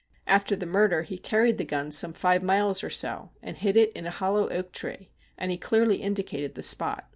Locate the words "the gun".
1.59-1.91